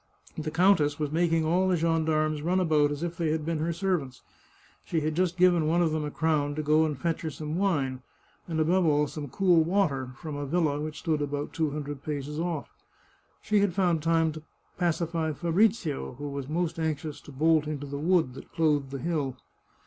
[0.35, 3.71] The countess was making all the gendarmes run about as if they had been her
[3.71, 4.23] servants.
[4.83, 7.55] She had just given one of them a crown to go and fetch her some
[7.59, 8.01] wine,
[8.47, 12.03] and above all some cool water, from a villa which stood about two hun dred
[12.03, 12.71] paces off.
[13.43, 14.41] She had found time to
[14.79, 19.37] pacify Fabrizio, who was most anxious to bolt into the wood that clothed the hill.